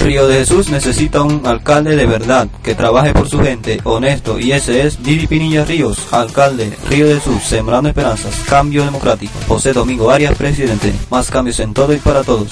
[0.00, 4.52] Río de Jesús necesita un alcalde de verdad, que trabaje por su gente, honesto, y
[4.52, 9.32] ese es Didi Pinilla Ríos, alcalde, Río de Jesús, sembrando esperanzas, cambio democrático.
[9.46, 10.92] José Domingo Arias, presidente.
[11.10, 12.48] Más cambios en todo y para todos.